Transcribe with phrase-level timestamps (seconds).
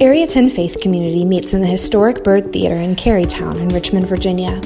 [0.00, 4.58] Area 10 Faith Community meets in the historic Byrd Theater in Carytown in Richmond, Virginia.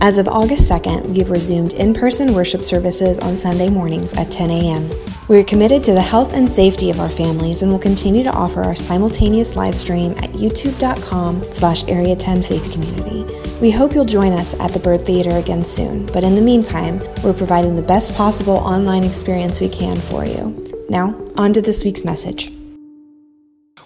[0.00, 4.30] As of August 2nd, we have resumed in person worship services on Sunday mornings at
[4.30, 4.88] 10 a.m.
[5.26, 8.32] We are committed to the health and safety of our families and will continue to
[8.32, 13.24] offer our simultaneous live stream at youtube.com slash area 10 faith community.
[13.60, 17.00] We hope you'll join us at the Byrd Theater again soon, but in the meantime,
[17.24, 20.64] we're providing the best possible online experience we can for you.
[20.88, 22.55] Now, on to this week's message.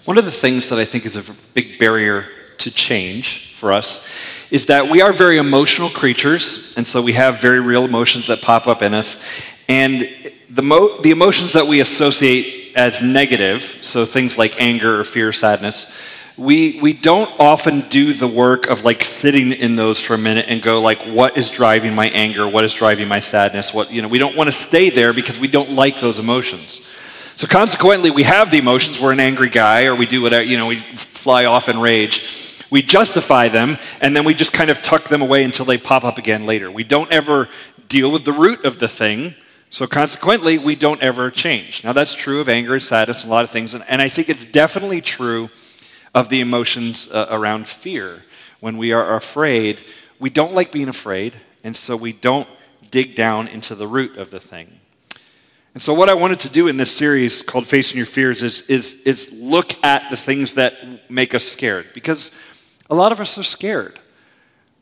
[0.07, 2.25] One of the things that I think is a big barrier
[2.59, 4.19] to change for us
[4.51, 8.41] is that we are very emotional creatures, and so we have very real emotions that
[8.41, 9.19] pop up in us.
[9.69, 10.09] And
[10.49, 15.33] the, mo- the emotions that we associate as negative, so things like anger or fear,
[15.33, 15.87] sadness,
[16.37, 20.47] we, we don't often do the work of like sitting in those for a minute
[20.49, 22.49] and go like what is driving my anger?
[22.49, 23.75] What is driving my sadness?
[23.75, 26.81] What you know we don't want to stay there because we don't like those emotions
[27.41, 29.01] so consequently, we have the emotions.
[29.01, 32.63] We're an angry guy, or we do whatever, you know, we fly off in rage.
[32.71, 36.05] We justify them, and then we just kind of tuck them away until they pop
[36.05, 36.71] up again later.
[36.71, 37.49] We don't ever
[37.89, 39.35] deal with the root of the thing.
[39.71, 41.83] So consequently, we don't ever change.
[41.83, 43.73] Now, that's true of anger and sadness and a lot of things.
[43.73, 45.49] And, and I think it's definitely true
[46.15, 48.23] of the emotions uh, around fear.
[48.61, 49.83] When we are afraid,
[50.19, 52.49] we don't like being afraid, and so we don't
[52.91, 54.80] dig down into the root of the thing.
[55.73, 58.63] And so, what I wanted to do in this series called Facing Your Fears is,
[58.63, 61.87] is, is look at the things that make us scared.
[61.95, 62.33] Because
[62.89, 64.01] a lot of us are scared.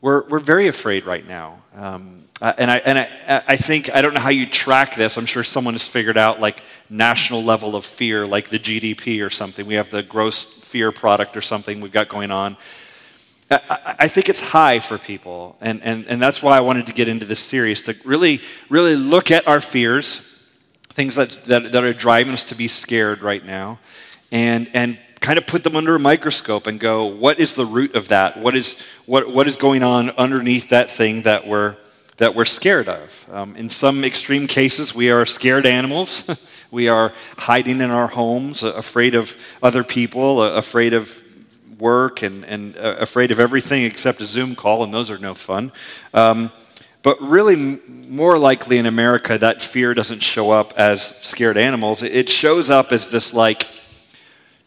[0.01, 1.61] We're, we're very afraid right now.
[1.75, 5.17] Um, and I, and I, I think, I don't know how you track this.
[5.17, 9.29] I'm sure someone has figured out like national level of fear, like the GDP or
[9.29, 9.67] something.
[9.67, 12.55] We have the gross fear product or something we've got going on.
[13.51, 15.57] I, I think it's high for people.
[15.59, 18.95] And, and, and that's why I wanted to get into this series to really, really
[18.95, 20.21] look at our fears
[20.99, 23.79] things that, that, that are driving us to be scared right now,
[24.33, 27.95] and, and kind of put them under a microscope and go, what is the root
[27.95, 28.37] of that?
[28.37, 28.75] What is,
[29.05, 31.77] what, what is going on underneath that thing that we're,
[32.17, 33.25] that we're scared of?
[33.31, 36.29] Um, in some extreme cases, we are scared animals.
[36.69, 41.23] we are hiding in our homes, afraid of other people, afraid of
[41.79, 45.33] work, and, and uh, afraid of everything except a Zoom call, and those are no
[45.33, 45.71] fun.
[46.13, 46.51] Um,
[47.01, 47.55] but really,
[48.07, 52.03] more likely in America, that fear doesn't show up as scared animals.
[52.03, 53.67] It shows up as this, like,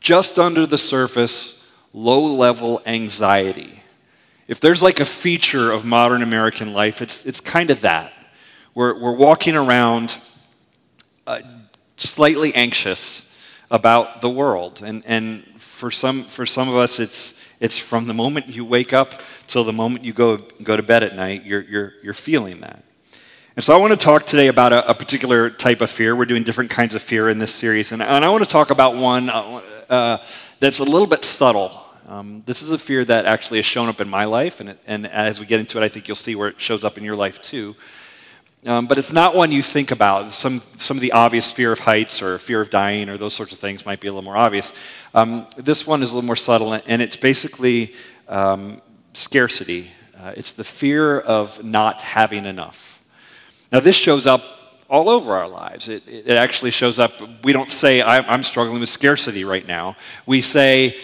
[0.01, 3.83] just under the surface, low level anxiety.
[4.49, 8.13] If there's like a feature of modern American life, it's, it's kind of that.
[8.75, 10.17] We're, we're walking around
[11.27, 11.41] uh,
[11.97, 13.23] slightly anxious
[13.71, 14.83] about the world.
[14.85, 18.93] And, and for, some, for some of us, it's, it's from the moment you wake
[18.93, 22.61] up till the moment you go, go to bed at night, you're, you're, you're feeling
[22.61, 22.83] that.
[23.55, 26.17] And so I want to talk today about a, a, particular type of fear.
[26.17, 27.93] We're doing different kinds of fear in this series.
[27.93, 30.25] And, and I want to talk about one uh, uh,
[30.59, 31.71] that's a little bit subtle.
[32.09, 34.59] Um, this is a fear that actually has shown up in my life.
[34.59, 36.83] And, it, and as we get into it, I think you'll see where it shows
[36.83, 37.77] up in your life too.
[38.65, 40.31] Um, but it's not one you think about.
[40.31, 43.53] Some, some of the obvious fear of heights or fear of dying or those sorts
[43.53, 44.73] of things might be a little more obvious.
[45.15, 47.93] Um, this one is a little more subtle, and it's basically
[48.29, 48.81] um,
[49.15, 49.91] scarcity.
[50.17, 53.03] Uh, it's the fear of not having enough.
[53.73, 54.45] Now, this shows up
[54.89, 55.89] all over our lives.
[55.89, 57.11] It, it actually shows up,
[57.43, 59.97] we don't say, I'm struggling with scarcity right now.
[60.25, 60.97] We say,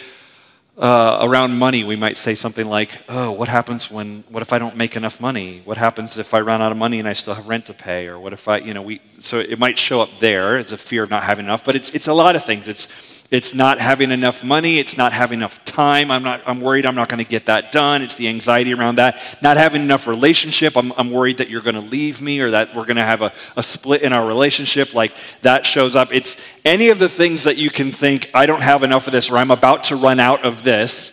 [0.79, 4.23] uh, around money, we might say something like, "Oh, what happens when?
[4.29, 5.61] What if I don't make enough money?
[5.65, 8.07] What happens if I run out of money and I still have rent to pay?
[8.07, 10.79] Or what if I, you know, we?" So it might show up there as a
[10.79, 12.69] fear of not having enough, but it's it's a lot of things.
[12.69, 12.87] It's
[13.31, 14.79] it's not having enough money.
[14.79, 16.11] It's not having enough time.
[16.11, 18.01] I'm, not, I'm worried I'm not going to get that done.
[18.01, 19.19] It's the anxiety around that.
[19.43, 20.79] Not having enough relationship.
[20.79, 23.21] I'm, I'm worried that you're going to leave me or that we're going to have
[23.21, 24.95] a, a split in our relationship.
[24.95, 26.09] Like that shows up.
[26.11, 29.29] It's any of the things that you can think, I don't have enough of this
[29.29, 31.13] or I'm about to run out of this.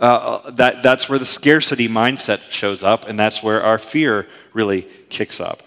[0.00, 4.82] Uh, that, that's where the scarcity mindset shows up, and that's where our fear really
[5.08, 5.60] kicks up.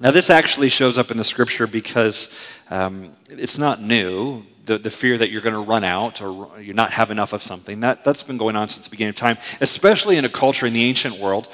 [0.00, 2.28] Now, this actually shows up in the scripture because
[2.70, 6.74] um, it's not new the, the fear that you're going to run out or you
[6.74, 7.80] not have enough of something.
[7.80, 10.72] That, that's been going on since the beginning of time, especially in a culture in
[10.72, 11.48] the ancient world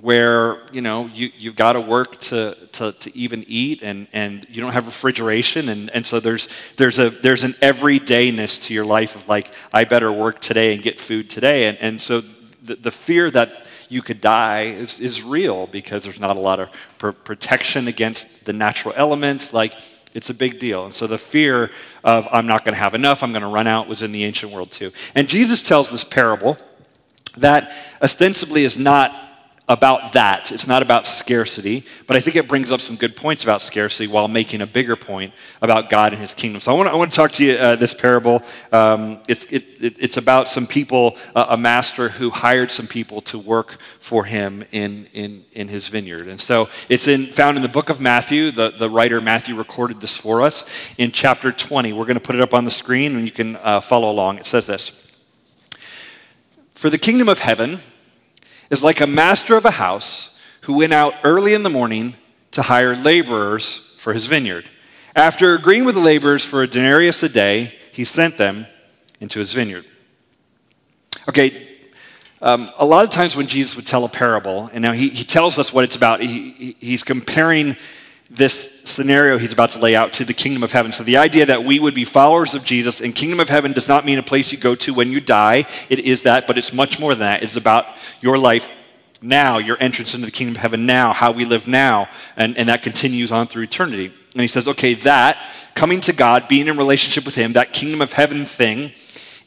[0.00, 4.44] where you know you, you've got to work to, to, to even eat and, and
[4.50, 8.84] you don't have refrigeration and, and so there's, there's, a, there's an everydayness to your
[8.84, 12.20] life of like i better work today and get food today and, and so
[12.64, 16.58] the, the fear that you could die is, is real because there's not a lot
[16.58, 19.74] of pr- protection against the natural elements like
[20.14, 20.84] it's a big deal.
[20.84, 21.70] And so the fear
[22.02, 24.24] of, I'm not going to have enough, I'm going to run out, was in the
[24.24, 24.92] ancient world too.
[25.14, 26.56] And Jesus tells this parable
[27.36, 29.12] that ostensibly is not
[29.66, 30.52] about that.
[30.52, 34.06] It's not about scarcity, but I think it brings up some good points about scarcity
[34.06, 35.32] while making a bigger point
[35.62, 36.60] about God and his kingdom.
[36.60, 38.42] So I want to, I want to talk to you uh, this parable.
[38.72, 43.22] Um, it's, it, it, it's about some people, uh, a master who hired some people
[43.22, 46.28] to work for him in, in, in his vineyard.
[46.28, 48.50] And so it's in, found in the book of Matthew.
[48.50, 50.66] The, the writer Matthew recorded this for us
[50.98, 51.94] in chapter 20.
[51.94, 54.36] We're going to put it up on the screen and you can uh, follow along.
[54.36, 55.16] It says this
[56.72, 57.78] For the kingdom of heaven,
[58.70, 60.30] is like a master of a house
[60.62, 62.14] who went out early in the morning
[62.52, 64.68] to hire laborers for his vineyard.
[65.16, 68.66] After agreeing with the laborers for a denarius a day, he sent them
[69.20, 69.84] into his vineyard.
[71.28, 71.68] Okay,
[72.42, 75.24] um, a lot of times when Jesus would tell a parable, and now he, he
[75.24, 77.76] tells us what it's about, he, he, he's comparing
[78.34, 80.92] this scenario he's about to lay out to the kingdom of heaven.
[80.92, 83.88] So, the idea that we would be followers of Jesus, and kingdom of heaven does
[83.88, 85.66] not mean a place you go to when you die.
[85.88, 87.42] It is that, but it's much more than that.
[87.42, 87.86] It's about
[88.20, 88.70] your life
[89.22, 92.68] now, your entrance into the kingdom of heaven now, how we live now, and, and
[92.68, 94.12] that continues on through eternity.
[94.34, 95.38] And he says, okay, that,
[95.74, 98.92] coming to God, being in relationship with Him, that kingdom of heaven thing,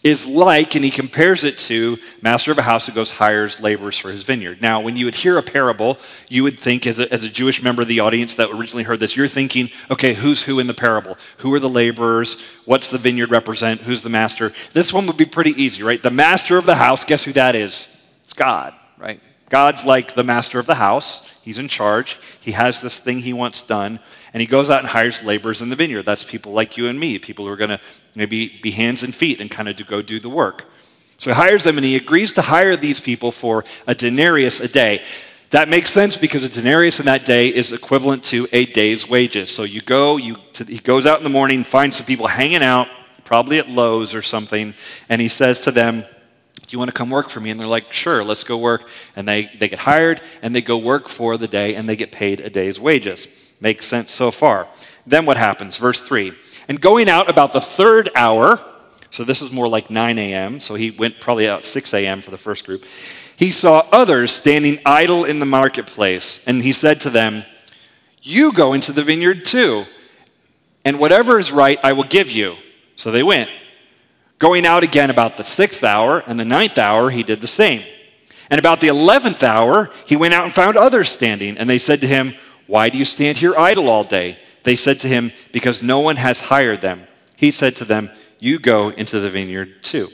[0.07, 3.97] is like, and he compares it to master of a house who goes hires laborers
[3.97, 4.61] for his vineyard.
[4.61, 5.97] Now, when you would hear a parable,
[6.29, 9.01] you would think, as a, as a Jewish member of the audience that originally heard
[9.01, 11.17] this, you're thinking, okay, who's who in the parable?
[11.39, 12.41] Who are the laborers?
[12.65, 13.81] What's the vineyard represent?
[13.81, 14.53] Who's the master?
[14.73, 16.01] This one would be pretty easy, right?
[16.01, 17.85] The master of the house, guess who that is?
[18.23, 19.19] It's God, right?
[19.49, 21.29] God's like the master of the house.
[21.47, 22.19] He's in charge.
[22.41, 24.01] He has this thing he wants done.
[24.33, 26.03] And he goes out and hires laborers in the vineyard.
[26.03, 27.79] That's people like you and me, people who are going to
[28.15, 30.65] maybe be hands and feet and kind of go do the work.
[31.17, 34.67] So he hires them and he agrees to hire these people for a denarius a
[34.67, 35.05] day.
[35.51, 39.49] That makes sense because a denarius in that day is equivalent to a day's wages.
[39.49, 42.61] So you go, you, to, he goes out in the morning, finds some people hanging
[42.61, 42.89] out,
[43.23, 44.73] probably at Lowe's or something,
[45.07, 46.03] and he says to them,
[46.67, 47.49] do you want to come work for me?
[47.49, 48.89] And they're like, sure, let's go work.
[49.15, 52.11] And they, they get hired and they go work for the day and they get
[52.11, 53.27] paid a day's wages.
[53.61, 54.67] Makes sense so far.
[55.05, 55.77] Then what happens?
[55.77, 56.33] Verse 3.
[56.67, 58.59] And going out about the third hour,
[59.11, 62.19] so this is more like 9 a.m., so he went probably out 6 a.m.
[62.19, 62.83] for the first group,
[63.37, 66.41] he saw others standing idle in the marketplace.
[66.45, 67.45] And he said to them,
[68.21, 69.85] You go into the vineyard too,
[70.83, 72.57] and whatever is right I will give you.
[72.97, 73.49] So they went.
[74.39, 77.83] Going out again about the sixth hour and the ninth hour, he did the same.
[78.49, 82.01] And about the eleventh hour, he went out and found others standing, and they said
[82.01, 82.33] to him,
[82.67, 84.37] Why do you stand here idle all day?
[84.63, 87.07] They said to him, Because no one has hired them.
[87.35, 90.09] He said to them, You go into the vineyard too.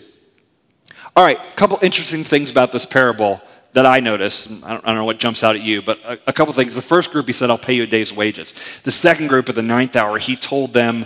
[1.15, 3.41] All right, a couple interesting things about this parable
[3.73, 4.49] that I noticed.
[4.49, 6.75] I don't, I don't know what jumps out at you, but a, a couple things.
[6.75, 8.53] The first group, he said, I'll pay you a day's wages.
[8.83, 11.05] The second group, at the ninth hour, he told them,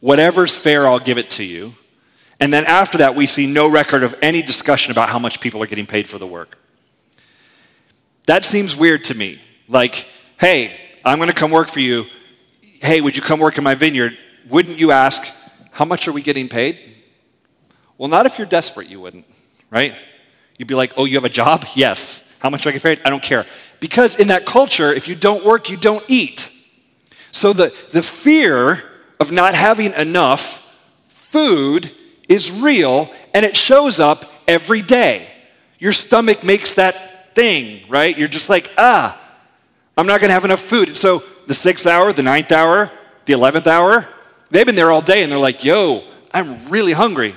[0.00, 1.74] Whatever's fair, I'll give it to you.
[2.40, 5.62] And then after that, we see no record of any discussion about how much people
[5.62, 6.58] are getting paid for the work.
[8.26, 9.40] That seems weird to me.
[9.68, 10.06] Like,
[10.38, 10.72] hey,
[11.04, 12.06] I'm going to come work for you.
[12.62, 14.16] Hey, would you come work in my vineyard?
[14.48, 15.22] Wouldn't you ask,
[15.70, 16.78] how much are we getting paid?
[17.98, 19.26] Well, not if you're desperate, you wouldn't,
[19.68, 19.94] right?
[20.56, 21.66] You'd be like, oh, you have a job?
[21.74, 22.22] Yes.
[22.38, 23.02] How much do I get paid?
[23.04, 23.44] I don't care.
[23.80, 26.50] Because in that culture, if you don't work, you don't eat.
[27.32, 28.82] So the, the fear
[29.18, 30.66] of not having enough
[31.08, 31.92] food
[32.30, 35.26] is real and it shows up every day.
[35.78, 38.16] Your stomach makes that thing, right?
[38.16, 39.20] You're just like, ah,
[39.98, 40.88] I'm not going to have enough food.
[40.88, 42.90] And so the sixth hour, the ninth hour,
[43.26, 44.08] the 11th hour,
[44.50, 47.34] they've been there all day and they're like, yo, I'm really hungry.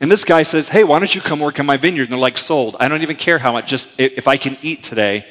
[0.00, 2.04] And this guy says, hey, why don't you come work in my vineyard?
[2.04, 2.76] And they're like, sold.
[2.80, 5.26] I don't even care how much, just if I can eat today,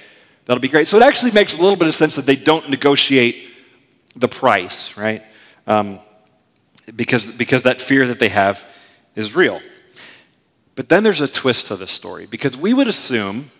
[0.45, 0.87] that'll be great.
[0.87, 3.49] So it actually makes a little bit of sense that they don't negotiate
[4.15, 5.23] the price, right?
[5.65, 5.99] Um,
[6.95, 8.63] because, because that fear that they have
[9.15, 9.61] is real.
[10.75, 13.51] But then there's a twist to this story because we would assume,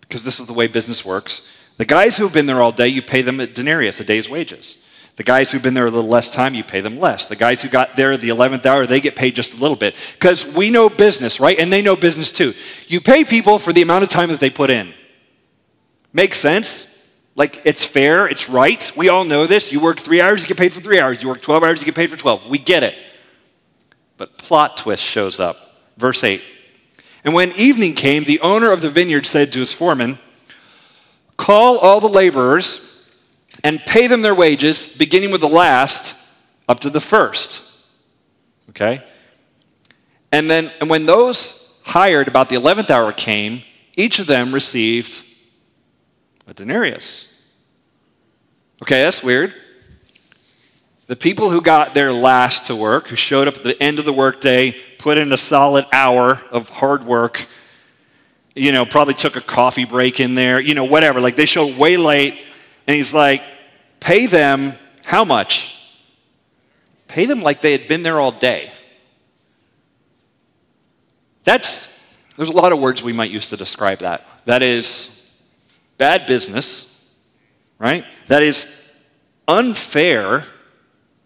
[0.00, 1.42] because this is the way business works,
[1.76, 4.78] the guys who've been there all day, you pay them a denarius, a day's wages.
[5.16, 7.26] The guys who've been there a little less time, you pay them less.
[7.26, 9.94] The guys who got there the 11th hour, they get paid just a little bit.
[10.12, 11.58] Because we know business, right?
[11.58, 12.52] And they know business too.
[12.86, 14.92] You pay people for the amount of time that they put in.
[16.12, 16.86] Makes sense?
[17.34, 18.90] Like, it's fair, it's right.
[18.96, 19.72] We all know this.
[19.72, 21.22] You work three hours, you get paid for three hours.
[21.22, 22.48] You work 12 hours, you get paid for 12.
[22.48, 22.94] We get it.
[24.16, 25.56] But plot twist shows up.
[25.96, 26.42] Verse 8.
[27.24, 30.18] And when evening came, the owner of the vineyard said to his foreman,
[31.36, 33.04] Call all the laborers
[33.64, 36.14] and pay them their wages, beginning with the last
[36.68, 37.62] up to the first.
[38.70, 39.02] Okay?
[40.32, 43.62] And then, and when those hired about the 11th hour came,
[43.94, 45.24] each of them received
[46.46, 47.26] a denarius.
[48.82, 49.54] Okay, that's weird.
[51.06, 54.04] The people who got there last to work, who showed up at the end of
[54.04, 57.46] the workday, put in a solid hour of hard work,
[58.56, 61.20] you know, probably took a coffee break in there, you know, whatever.
[61.20, 62.40] Like they showed way late,
[62.86, 63.42] and he's like,
[64.00, 65.72] pay them how much?
[67.06, 68.72] Pay them like they had been there all day.
[71.44, 71.86] That's,
[72.36, 74.26] there's a lot of words we might use to describe that.
[74.46, 75.08] That is
[75.98, 77.08] bad business,
[77.78, 78.04] right?
[78.26, 78.66] That is
[79.46, 80.44] unfair,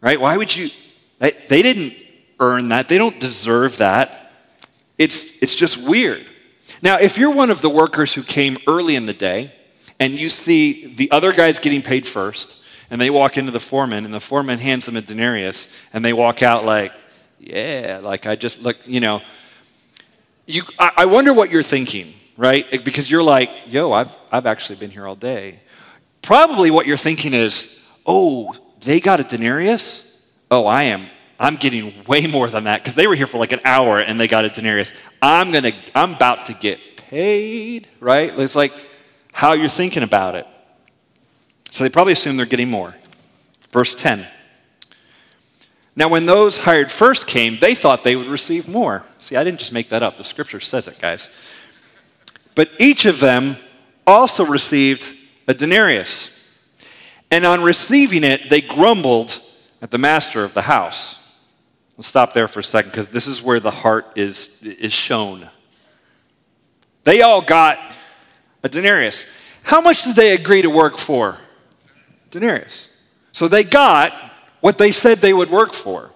[0.01, 0.21] right?
[0.21, 0.71] Why would you?
[1.19, 1.95] They, they didn't
[2.39, 4.33] earn that, they don't deserve that.
[4.99, 6.27] It's, it's just weird.
[6.83, 9.53] Now, if you're one of the workers who came early in the day
[9.99, 14.05] and you see the other guys getting paid first, and they walk into the foreman,
[14.05, 16.93] and the foreman hands them a denarius, and they walk out like,
[17.39, 19.23] yeah, like I just look, you know.
[20.47, 22.85] You, I, I wonder what you're thinking, right?
[22.85, 25.61] Because you're like, yo, I've, I've actually been here all day.
[26.23, 30.07] Probably what you're thinking is, oh, they got a denarius?
[30.51, 31.09] Oh, I am
[31.41, 34.21] I'm getting way more than that because they were here for like an hour and
[34.21, 34.93] they got a denarius.
[35.23, 38.39] I'm gonna, I'm about to get paid, right?
[38.39, 38.75] It's like
[39.33, 40.47] how you're thinking about it.
[41.71, 42.95] So they probably assume they're getting more.
[43.71, 44.27] Verse 10.
[45.97, 49.03] Now, when those hired first came, they thought they would receive more.
[49.19, 50.19] See, I didn't just make that up.
[50.19, 51.31] The scripture says it, guys.
[52.55, 53.57] But each of them
[54.07, 55.15] also received
[55.49, 56.29] a denarius.
[57.31, 59.41] And on receiving it, they grumbled
[59.81, 61.17] at the master of the house.
[61.97, 65.49] Let's stop there for a second because this is where the heart is, is shown.
[67.05, 67.79] They all got
[68.63, 69.25] a denarius.
[69.63, 71.37] How much did they agree to work for?
[72.31, 72.89] Denarius.
[73.33, 74.13] So they got
[74.61, 76.11] what they said they would work for.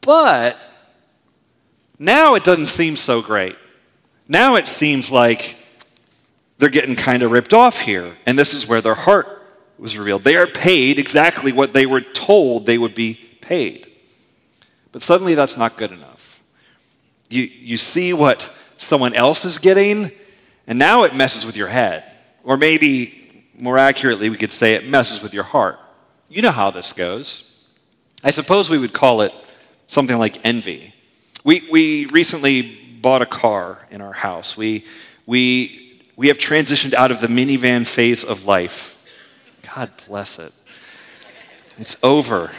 [0.00, 0.58] But
[1.98, 3.56] now it doesn't seem so great.
[4.28, 5.56] Now it seems like
[6.58, 8.14] they're getting kind of ripped off here.
[8.26, 9.41] And this is where their heart
[9.82, 10.22] was revealed.
[10.22, 13.88] They are paid exactly what they were told they would be paid.
[14.92, 16.40] But suddenly that's not good enough.
[17.28, 20.12] You, you see what someone else is getting,
[20.68, 22.04] and now it messes with your head.
[22.44, 25.80] Or maybe, more accurately, we could say it messes with your heart.
[26.28, 27.48] You know how this goes.
[28.22, 29.34] I suppose we would call it
[29.88, 30.94] something like envy.
[31.42, 34.56] We, we recently bought a car in our house.
[34.56, 34.84] We,
[35.26, 38.91] we, we have transitioned out of the minivan phase of life.
[39.74, 40.52] God bless it.
[41.78, 42.50] It's over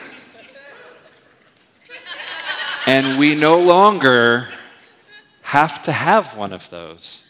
[2.86, 4.48] and we no longer
[5.42, 7.24] have to have one of those.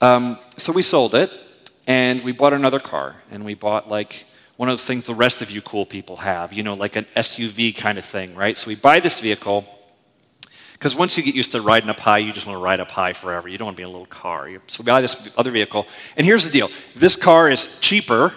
[0.00, 1.30] Um, so we sold it,
[1.86, 4.24] and we bought another car, and we bought like
[4.56, 7.06] one of those things the rest of you cool people have, you know, like an
[7.16, 8.56] SUV kind of thing, right?
[8.56, 9.64] So we buy this vehicle.
[10.72, 12.90] Because once you get used to riding up high, you just want to ride up
[12.90, 13.48] high forever.
[13.48, 14.48] You don't want to be in a little car.
[14.66, 15.86] So we buy this other vehicle.
[16.16, 18.32] And here's the deal this car is cheaper,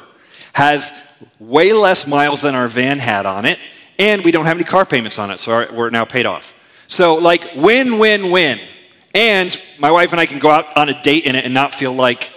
[0.53, 0.91] has
[1.39, 3.59] way less miles than our van had on it,
[3.99, 6.55] and we don't have any car payments on it, so we're now paid off.
[6.87, 8.59] So, like, win, win, win.
[9.13, 11.73] And my wife and I can go out on a date in it and not
[11.73, 12.31] feel like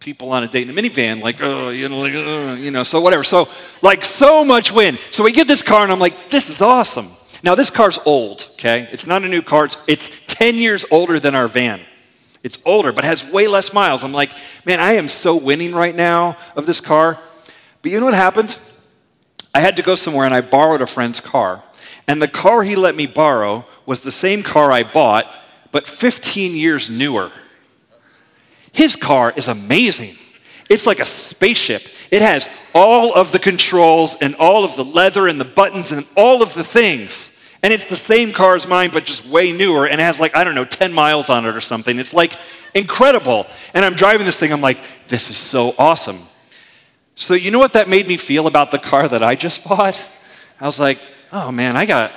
[0.00, 2.82] people on a date in a minivan, like, oh, you know, like, oh, you know,
[2.82, 3.24] so whatever.
[3.24, 3.48] So,
[3.80, 4.98] like, so much win.
[5.10, 7.10] So we get this car, and I'm like, this is awesome.
[7.42, 8.88] Now, this car's old, okay?
[8.92, 11.80] It's not a new car, it's, it's 10 years older than our van.
[12.44, 14.04] It's older, but has way less miles.
[14.04, 14.30] I'm like,
[14.66, 17.18] man, I am so winning right now of this car.
[17.80, 18.56] But you know what happened?
[19.54, 21.62] I had to go somewhere and I borrowed a friend's car.
[22.06, 25.26] And the car he let me borrow was the same car I bought,
[25.72, 27.32] but 15 years newer.
[28.72, 30.16] His car is amazing.
[30.68, 31.88] It's like a spaceship.
[32.10, 36.06] It has all of the controls and all of the leather and the buttons and
[36.14, 37.30] all of the things.
[37.64, 40.44] And it's the same car as mine, but just way newer and has like, I
[40.44, 41.98] don't know, 10 miles on it or something.
[41.98, 42.36] It's like
[42.74, 43.46] incredible.
[43.72, 44.78] And I'm driving this thing, I'm like,
[45.08, 46.18] this is so awesome.
[47.14, 49.98] So, you know what that made me feel about the car that I just bought?
[50.60, 51.00] I was like,
[51.32, 52.12] oh man, I got,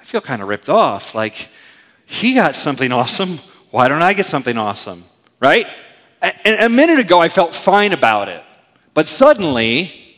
[0.00, 1.14] I feel kind of ripped off.
[1.14, 1.50] Like,
[2.06, 3.40] he got something awesome.
[3.70, 5.04] Why don't I get something awesome?
[5.38, 5.66] Right?
[6.22, 8.42] And a minute ago, I felt fine about it.
[8.94, 10.16] But suddenly,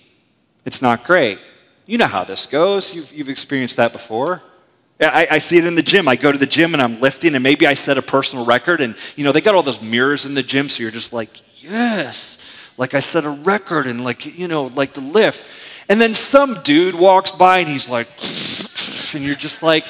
[0.64, 1.40] it's not great.
[1.88, 2.94] You know how this goes.
[2.94, 4.40] You've, you've experienced that before.
[5.00, 6.06] I, I, see it in the gym.
[6.06, 8.80] I go to the gym and I'm lifting, and maybe I set a personal record.
[8.80, 11.30] And, you know, they got all those mirrors in the gym, so you're just like,
[11.60, 12.38] yes
[12.78, 15.46] like I set a record and like, you know, like the lift.
[15.88, 18.08] And then some dude walks by and he's like,
[19.14, 19.86] and you're just like,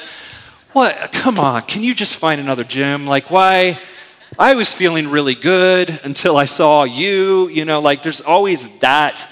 [0.73, 1.11] what?
[1.11, 3.05] Come on, can you just find another gym?
[3.05, 3.79] Like, why?
[4.37, 9.27] I was feeling really good until I saw you, you know, like there's always that.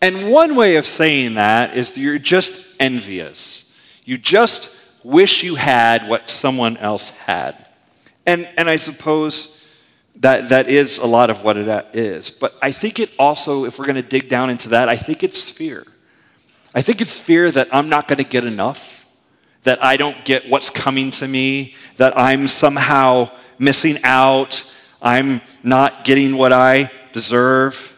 [0.00, 3.64] And one way of saying that is that you're just envious.
[4.04, 4.70] You just
[5.02, 7.68] wish you had what someone else had.
[8.26, 9.62] And, and I suppose
[10.16, 12.30] that, that is a lot of what it is.
[12.30, 15.22] But I think it also, if we're going to dig down into that, I think
[15.22, 15.84] it's fear.
[16.74, 19.06] I think it's fear that I'm not going to get enough,
[19.62, 24.62] that I don't get what's coming to me, that I'm somehow missing out.
[25.00, 27.92] I'm not getting what I deserve.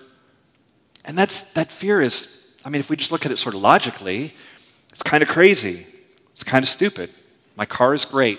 [1.08, 2.28] And that's, that fear is,
[2.64, 4.34] I mean, if we just look at it sort of logically,
[4.90, 5.86] it's kind of crazy.
[6.32, 7.10] It's kind of stupid.
[7.56, 8.38] My car is great.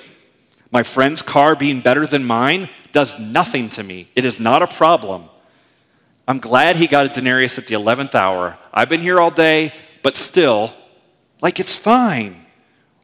[0.71, 4.07] My friend's car being better than mine does nothing to me.
[4.15, 5.29] It is not a problem.
[6.27, 8.55] I'm glad he got a denarius at the 11th hour.
[8.71, 9.73] I've been here all day,
[10.03, 10.71] but still,
[11.41, 12.45] like it's fine.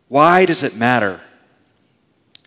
[0.09, 1.21] Why does it matter?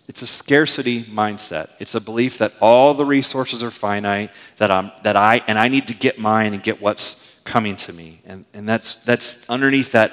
[0.09, 1.69] It's a scarcity mindset.
[1.77, 5.67] It's a belief that all the resources are finite, that, I'm, that I, and I
[5.67, 8.19] need to get mine and get what's coming to me.
[8.25, 10.11] And, and that's, that's underneath that,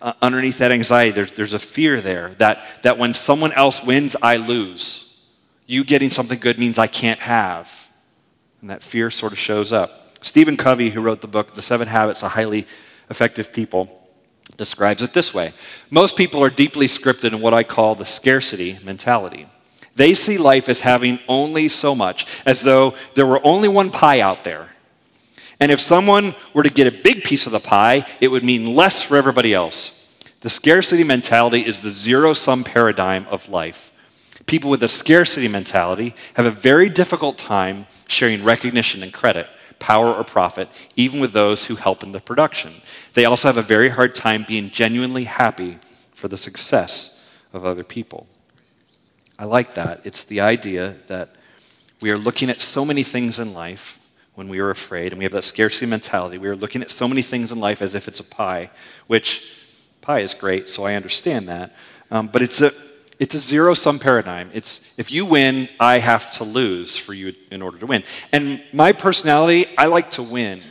[0.00, 4.16] uh, underneath that anxiety, there's, there's a fear there that, that when someone else wins,
[4.22, 5.22] I lose.
[5.66, 7.86] You getting something good means I can't have.
[8.62, 10.24] And that fear sort of shows up.
[10.24, 12.66] Stephen Covey, who wrote the book, The Seven Habits of Highly
[13.10, 14.07] Effective People,
[14.56, 15.52] describes it this way
[15.90, 19.46] Most people are deeply scripted in what I call the scarcity mentality.
[19.94, 24.20] They see life as having only so much, as though there were only one pie
[24.20, 24.68] out there.
[25.58, 28.76] And if someone were to get a big piece of the pie, it would mean
[28.76, 30.06] less for everybody else.
[30.40, 33.90] The scarcity mentality is the zero sum paradigm of life.
[34.46, 40.12] People with a scarcity mentality have a very difficult time sharing recognition and credit power,
[40.12, 42.72] or profit, even with those who help in the production.
[43.14, 45.78] They also have a very hard time being genuinely happy
[46.14, 47.18] for the success
[47.52, 48.26] of other people.
[49.38, 50.00] I like that.
[50.04, 51.36] It's the idea that
[52.00, 53.98] we are looking at so many things in life
[54.34, 56.38] when we are afraid, and we have that scarcity mentality.
[56.38, 58.70] We are looking at so many things in life as if it's a pie,
[59.06, 59.52] which
[60.00, 61.74] pie is great, so I understand that.
[62.10, 62.72] Um, but it's a,
[63.18, 64.50] it's a zero sum paradigm.
[64.54, 68.04] It's if you win, I have to lose for you in order to win.
[68.32, 70.62] And my personality, I like to win.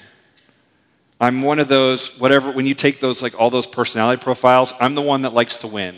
[1.20, 4.96] I'm one of those, whatever, when you take those, like all those personality profiles, I'm
[4.96, 5.96] the one that likes to win.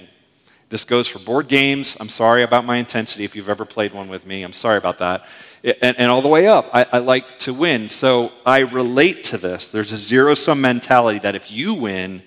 [0.70, 1.98] This goes for board games.
[2.00, 4.44] I'm sorry about my intensity if you've ever played one with me.
[4.44, 5.26] I'm sorry about that.
[5.64, 7.90] And, and all the way up, I, I like to win.
[7.90, 9.68] So I relate to this.
[9.68, 12.22] There's a zero sum mentality that if you win,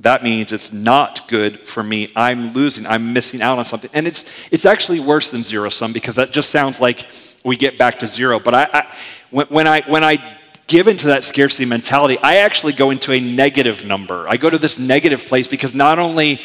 [0.00, 2.12] that means it's not good for me.
[2.14, 2.86] I'm losing.
[2.86, 3.90] I'm missing out on something.
[3.94, 7.06] And it's, it's actually worse than zero sum because that just sounds like
[7.44, 8.38] we get back to zero.
[8.38, 8.96] But I, I
[9.30, 10.18] when, when, I, when I
[10.66, 14.28] give into that scarcity mentality, I actually go into a negative number.
[14.28, 16.40] I go to this negative place because not only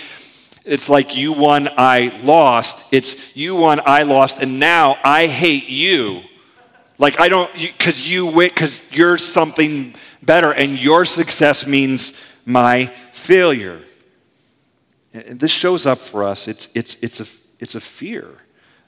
[0.64, 5.68] it's like you won, I lost, it's you won, I lost, and now I hate
[5.68, 6.22] you.
[7.00, 12.14] Like I don't, because you because you're something better, and your success means
[12.46, 12.94] my
[13.32, 13.80] failure.
[15.14, 16.50] And this shows up for us.
[16.50, 17.28] It's, it's, it's, a,
[17.62, 18.28] it's a fear,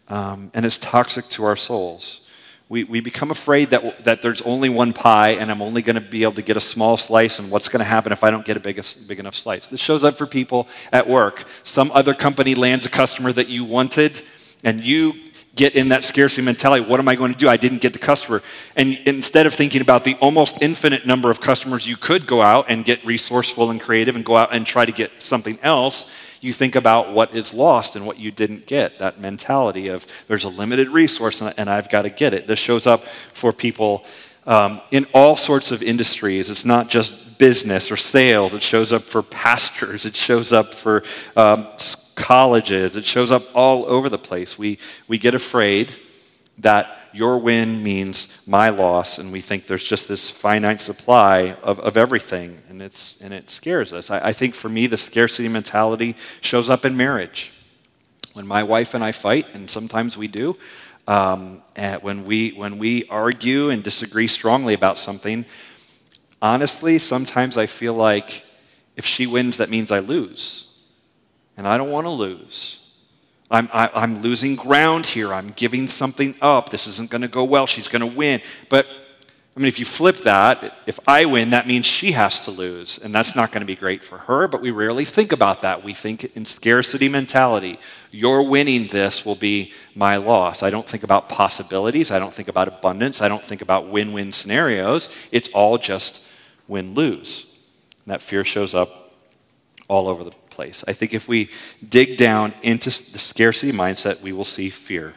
[0.10, 2.19] um, and it's toxic to our souls.
[2.67, 6.01] We, we become afraid that, that there's only one pie, and I'm only going to
[6.01, 8.45] be able to get a small slice, and what's going to happen if I don't
[8.45, 9.67] get a big, big enough slice?
[9.67, 11.45] This shows up for people at work.
[11.63, 14.21] Some other company lands a customer that you wanted,
[14.65, 15.13] and you
[15.55, 16.83] get in that scarcity mentality.
[16.83, 17.47] What am I going to do?
[17.47, 18.41] I didn't get the customer.
[18.75, 22.65] And instead of thinking about the almost infinite number of customers you could go out
[22.69, 26.07] and get resourceful and creative and go out and try to get something else,
[26.41, 28.97] you think about what is lost and what you didn't get.
[28.99, 32.47] That mentality of there's a limited resource and I've got to get it.
[32.47, 34.05] This shows up for people
[34.45, 36.49] um, in all sorts of industries.
[36.49, 41.03] It's not just business or sales, it shows up for pastors, it shows up for
[41.35, 41.67] um,
[42.15, 42.95] colleges.
[42.95, 44.58] It shows up all over the place.
[44.58, 45.95] We, we get afraid
[46.60, 51.80] that your win means my loss, and we think there's just this finite supply of,
[51.80, 54.10] of everything, and, it's, and it scares us.
[54.10, 57.54] I, I think for me, the scarcity mentality shows up in marriage.
[58.34, 60.58] When my wife and I fight, and sometimes we do,
[61.08, 61.62] um,
[62.02, 65.45] when, we, when we argue and disagree strongly about something,
[66.41, 68.43] honestly, sometimes I feel like
[68.95, 70.72] if she wins, that means I lose
[71.57, 72.79] and I don't want to lose.
[73.51, 75.33] I'm, I, am i am losing ground here.
[75.33, 76.69] I'm giving something up.
[76.69, 77.67] This isn't going to go well.
[77.67, 78.41] She's going to win.
[78.67, 78.87] But,
[79.55, 82.97] I mean, if you flip that, if I win, that means she has to lose.
[82.97, 85.83] And that's not going to be great for her, but we rarely think about that.
[85.83, 87.79] We think in scarcity mentality.
[88.09, 90.63] Your winning this will be my loss.
[90.63, 92.09] I don't think about possibilities.
[92.09, 93.21] I don't think about abundance.
[93.21, 95.15] I don't think about win win scenarios.
[95.31, 96.23] It's all just
[96.67, 97.55] win lose.
[98.07, 99.03] that fear shows up
[99.87, 100.83] all over the place.
[100.87, 101.49] I think if we
[101.87, 105.13] dig down into the scarcity mindset, we will see fear.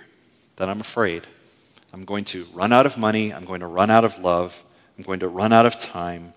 [0.57, 1.27] That I'm afraid.
[1.93, 3.33] I'm going to run out of money.
[3.33, 4.65] I'm going to run out of love.
[4.97, 6.33] I'm going to run out of time.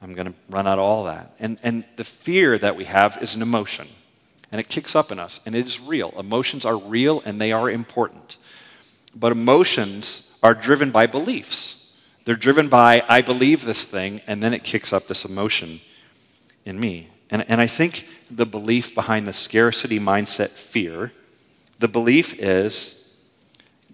[0.00, 1.34] I'm going to run out of all that.
[1.40, 3.88] And, and the fear that we have is an emotion.
[4.52, 5.40] And it kicks up in us.
[5.44, 6.14] And it is real.
[6.16, 8.36] Emotions are real and they are important.
[9.14, 11.92] But emotions are driven by beliefs.
[12.24, 15.80] They're driven by, I believe this thing, and then it kicks up this emotion
[16.64, 17.08] in me.
[17.30, 21.12] And, and I think the belief behind the scarcity mindset fear,
[21.78, 23.10] the belief is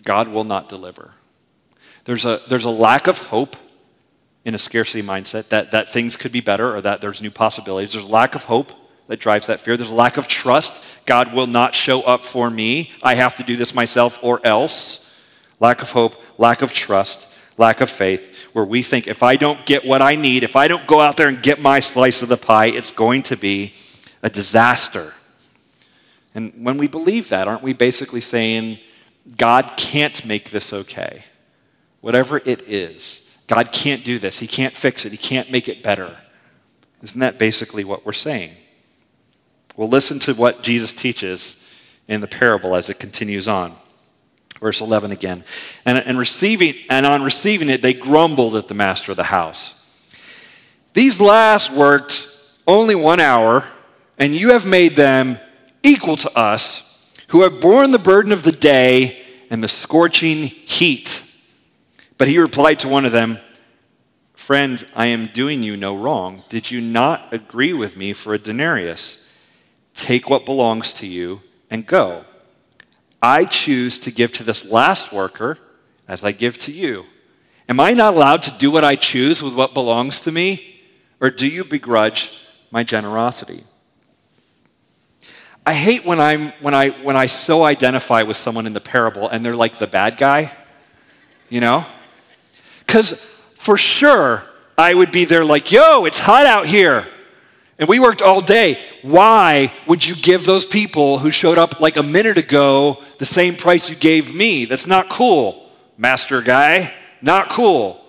[0.05, 1.13] God will not deliver.
[2.05, 3.57] There's a, there's a lack of hope
[4.45, 7.93] in a scarcity mindset that, that things could be better or that there's new possibilities.
[7.93, 8.73] There's a lack of hope
[9.07, 9.77] that drives that fear.
[9.77, 11.05] There's a lack of trust.
[11.07, 12.91] God will not show up for me.
[13.03, 15.07] I have to do this myself or else.
[15.61, 19.65] Lack of hope, lack of trust, lack of faith, where we think if I don't
[19.67, 22.29] get what I need, if I don't go out there and get my slice of
[22.29, 23.73] the pie, it's going to be
[24.23, 25.13] a disaster.
[26.35, 28.79] And when we believe that, aren't we basically saying,
[29.37, 31.25] God can't make this okay?
[32.01, 34.39] Whatever it is, God can't do this.
[34.39, 35.13] He can't fix it.
[35.13, 36.17] He can't make it better.
[37.03, 38.53] Isn't that basically what we're saying?
[39.77, 41.57] Well, listen to what Jesus teaches
[42.09, 43.75] in the parable as it continues on.
[44.63, 45.43] Verse 11 again.
[45.85, 49.75] And, and, receiving, and on receiving it, they grumbled at the master of the house.
[50.95, 52.29] These last worked
[52.65, 53.65] only one hour,
[54.19, 55.41] and you have made them
[55.83, 56.81] equal to us,
[57.29, 59.21] who have borne the burden of the day
[59.51, 61.21] and the scorching heat.
[62.17, 63.39] But he replied to one of them,
[64.35, 66.45] Friend, I am doing you no wrong.
[66.49, 69.27] Did you not agree with me for a denarius?
[69.95, 72.27] Take what belongs to you and go.
[73.23, 75.59] I choose to give to this last worker
[76.09, 77.07] as I give to you.
[77.69, 80.81] Am I not allowed to do what I choose with what belongs to me?
[81.21, 83.65] Or do you begrudge my generosity?
[85.65, 89.29] I hate when, I'm, when, I, when I so identify with someone in the parable
[89.29, 90.53] and they're like the bad guy,
[91.49, 91.87] you know?
[92.81, 93.13] Because
[93.55, 94.43] for sure,
[94.77, 97.07] I would be there like, yo, it's hot out here.
[97.83, 98.79] And we worked all day.
[99.03, 103.57] Why would you give those people who showed up like a minute ago the same
[103.57, 104.67] price you gave me?
[104.67, 105.69] That's not cool,
[105.99, 106.95] master guy.
[107.23, 108.01] Not cool.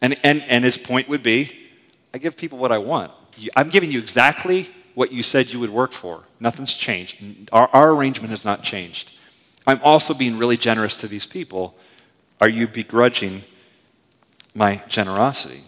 [0.00, 1.50] And, and, and his point would be
[2.14, 3.10] I give people what I want.
[3.56, 6.22] I'm giving you exactly what you said you would work for.
[6.38, 7.50] Nothing's changed.
[7.52, 9.10] Our, our arrangement has not changed.
[9.66, 11.74] I'm also being really generous to these people.
[12.40, 13.42] Are you begrudging
[14.54, 15.64] my generosity?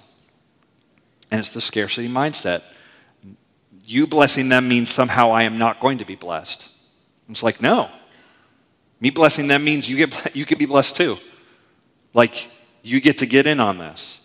[1.33, 2.63] And it's the scarcity mindset
[3.85, 6.71] you blessing them means somehow I am not going to be blessed.
[7.29, 7.91] It's like, no.
[9.01, 11.19] Me blessing them means you, get, you can be blessed too.
[12.15, 12.51] Like,
[12.83, 14.21] you get to get in on this.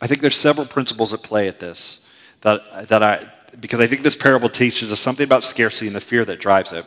[0.00, 2.06] I think there's several principles at play at this
[2.42, 6.00] that, that I, because I think this parable teaches us something about scarcity and the
[6.00, 6.84] fear that drives it.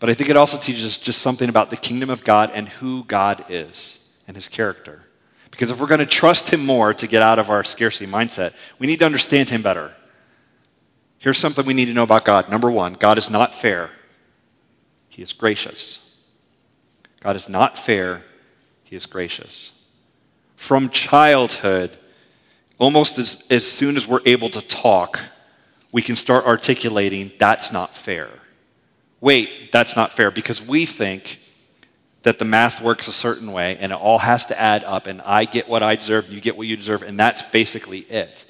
[0.00, 2.68] But I think it also teaches us just something about the kingdom of God and
[2.68, 5.02] who God is and his character.
[5.50, 8.52] Because if we're going to trust him more to get out of our scarcity mindset,
[8.78, 9.94] we need to understand him better.
[11.18, 12.48] Here's something we need to know about God.
[12.48, 13.90] Number one, God is not fair,
[15.08, 16.00] He is gracious.
[17.20, 18.22] God is not fair,
[18.84, 19.72] He is gracious.
[20.54, 21.96] From childhood,
[22.78, 25.20] almost as, as soon as we're able to talk,
[25.90, 28.28] we can start articulating that's not fair.
[29.20, 31.40] Wait, that's not fair because we think
[32.22, 35.20] that the math works a certain way and it all has to add up and
[35.22, 38.44] I get what I deserve you get what you deserve and that's basically it.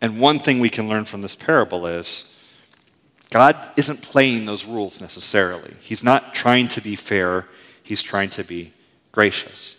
[0.00, 2.32] And one thing we can learn from this parable is
[3.30, 5.74] God isn't playing those rules necessarily.
[5.80, 7.46] He's not trying to be fair,
[7.82, 8.72] he's trying to be
[9.12, 9.76] gracious.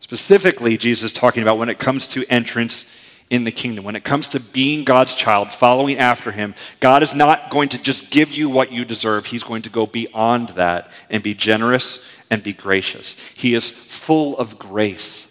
[0.00, 2.84] Specifically, Jesus is talking about when it comes to entrance
[3.30, 7.14] in the kingdom, when it comes to being God's child, following after him, God is
[7.14, 9.26] not going to just give you what you deserve.
[9.26, 11.98] He's going to go beyond that and be generous
[12.30, 13.16] and be gracious.
[13.34, 15.26] He is full of grace,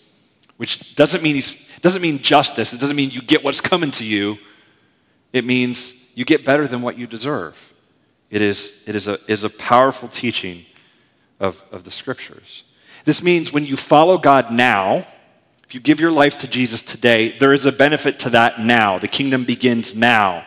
[0.57, 2.73] which doesn't mean he's doesn't mean justice.
[2.73, 4.37] It doesn't mean you get what's coming to you.
[5.33, 7.73] It means you get better than what you deserve.
[8.31, 10.65] It is, it is, a, is a powerful teaching
[11.39, 12.63] of, of the scriptures.
[13.03, 15.05] This means when you follow God now,
[15.65, 18.97] if you give your life to Jesus today, there is a benefit to that now.
[18.97, 20.45] The kingdom begins now.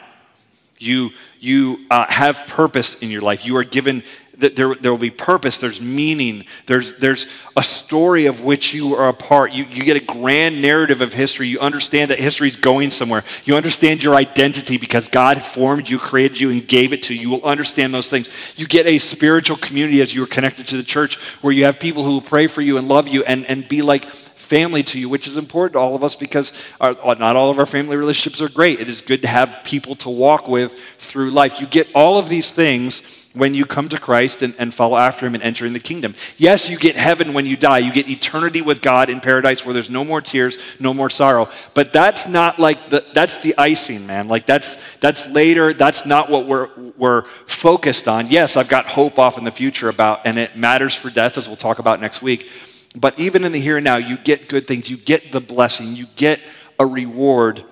[0.79, 3.45] You, you uh, have purpose in your life.
[3.45, 4.03] You are given
[4.38, 9.09] there, there will be purpose, there's meaning, there's, there's a story of which you are
[9.09, 9.53] a part.
[9.53, 11.49] You, you get a grand narrative of history.
[11.49, 13.25] You understand that history is going somewhere.
[13.44, 17.20] You understand your identity because God formed you, created you, and gave it to you.
[17.20, 18.29] You will understand those things.
[18.57, 21.81] You get a spiritual community as you are connected to the church where you have
[21.81, 24.07] people who will pray for you and love you and, and be like
[24.47, 27.51] family to you, which is important to all of us because our, uh, not all
[27.51, 28.81] of our family relationships are great.
[28.81, 31.61] It is good to have people to walk with through life.
[31.61, 33.03] You get all of these things
[33.37, 36.15] when you come to Christ and, and follow after him and enter in the kingdom.
[36.39, 37.79] Yes, you get heaven when you die.
[37.79, 41.49] You get eternity with God in paradise where there's no more tears, no more sorrow.
[41.75, 44.29] But that's not like the, that's the icing, man.
[44.29, 45.75] Like that's, that's later.
[45.75, 48.29] That's not what we're, we're focused on.
[48.29, 51.47] Yes, I've got hope off in the future about, and it matters for death as
[51.47, 52.51] we'll talk about next week.
[52.97, 54.91] But even in the here and now, you get good things.
[54.91, 55.95] You get the blessing.
[55.95, 56.41] You get
[56.79, 57.63] a reward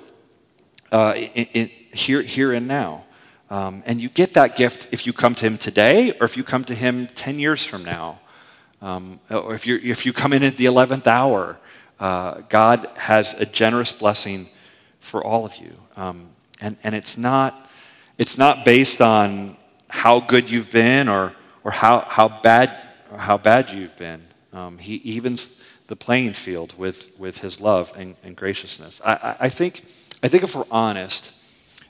[0.93, 3.05] uh, in, in, here, here and now.
[3.51, 6.45] Um, and you get that gift if you come to Him today or if you
[6.45, 8.21] come to Him 10 years from now.
[8.83, 11.59] Um, or if, you if you come in at the 11th hour,
[11.99, 14.49] uh, God has a generous blessing
[15.01, 15.73] for all of you.
[15.97, 17.71] Um, and, and it's, not,
[18.19, 19.57] it's not based on
[19.89, 21.33] how good you've been or,
[21.63, 22.77] or how, how, bad,
[23.11, 24.23] or how bad you've been.
[24.55, 29.01] Um, he evens the playing field with, with his love and, and graciousness.
[29.05, 29.85] I, I, I, think,
[30.23, 31.33] I think if we're honest,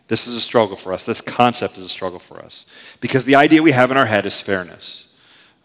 [0.08, 1.06] this is a struggle for us.
[1.06, 2.66] This concept is a struggle for us.
[3.00, 5.14] Because the idea we have in our head is fairness.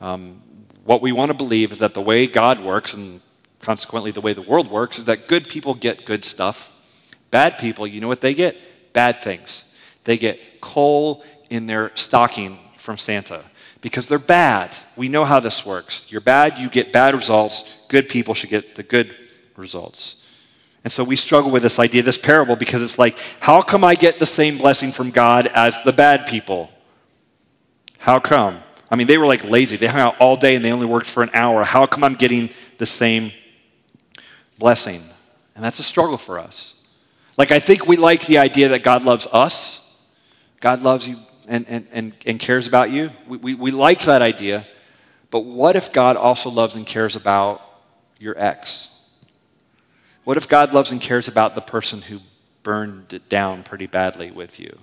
[0.02, 0.42] Um,
[0.84, 3.22] what we want to believe is that the way God works, and
[3.62, 6.74] consequently the way the world works, is that good people get good stuff.
[7.32, 8.58] Bad people, you know what they get?
[8.94, 9.74] Bad things.
[10.04, 13.44] They get coal in their stocking from Santa
[13.82, 14.76] because they're bad.
[14.96, 16.06] We know how this works.
[16.10, 17.64] You're bad, you get bad results.
[17.88, 19.16] Good people should get the good
[19.56, 20.24] results.
[20.84, 23.96] And so we struggle with this idea, this parable, because it's like, how come I
[23.96, 26.72] get the same blessing from God as the bad people?
[27.98, 28.62] How come?
[28.90, 29.76] I mean, they were like lazy.
[29.76, 31.64] They hung out all day and they only worked for an hour.
[31.64, 33.32] How come I'm getting the same
[34.58, 35.02] blessing?
[35.56, 36.76] And that's a struggle for us.
[37.38, 39.82] Like, I think we like the idea that God loves us,
[40.60, 41.18] God loves you
[41.50, 43.10] and, and, and, and cares about you.
[43.28, 44.66] We, we, we like that idea.
[45.32, 47.62] But what if God also loves and cares about
[48.20, 48.96] your ex?
[50.24, 52.20] What if God loves and cares about the person who
[52.62, 54.78] burned it down pretty badly with you?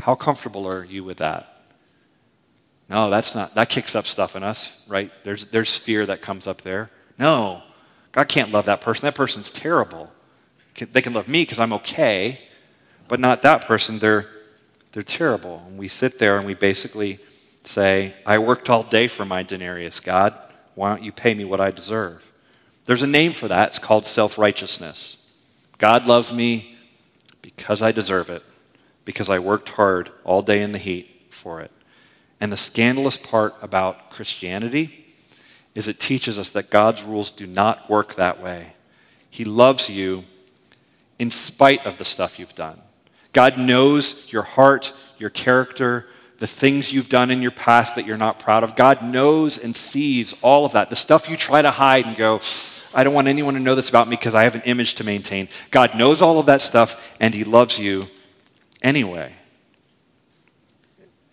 [0.00, 1.48] How comfortable are you with that?
[2.88, 5.10] No, that's not, that kicks up stuff in us, right?
[5.24, 6.90] There's, there's fear that comes up there.
[7.18, 7.62] No,
[8.12, 9.06] God can't love that person.
[9.06, 10.12] That person's terrible.
[10.76, 12.40] They can love me because I'm okay,
[13.08, 13.98] but not that person.
[13.98, 14.26] They're,
[14.92, 15.62] they're terrible.
[15.66, 17.18] And we sit there and we basically
[17.64, 20.34] say, I worked all day for my denarius, God.
[20.74, 22.30] Why don't you pay me what I deserve?
[22.84, 23.68] There's a name for that.
[23.68, 25.18] It's called self righteousness.
[25.78, 26.76] God loves me
[27.40, 28.42] because I deserve it,
[29.04, 31.70] because I worked hard all day in the heat for it.
[32.40, 35.14] And the scandalous part about Christianity
[35.74, 38.74] is it teaches us that God's rules do not work that way.
[39.30, 40.24] He loves you
[41.18, 42.80] in spite of the stuff you've done.
[43.32, 46.06] God knows your heart, your character,
[46.38, 48.74] the things you've done in your past that you're not proud of.
[48.74, 50.90] God knows and sees all of that.
[50.90, 52.40] The stuff you try to hide and go,
[52.92, 55.04] I don't want anyone to know this about me because I have an image to
[55.04, 55.48] maintain.
[55.70, 58.04] God knows all of that stuff and He loves you
[58.82, 59.32] anyway.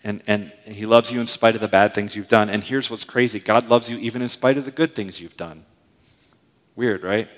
[0.02, 2.48] And, and He loves you in spite of the bad things you've done.
[2.48, 5.36] And here's what's crazy God loves you even in spite of the good things you've
[5.36, 5.64] done.
[6.76, 7.28] Weird, right?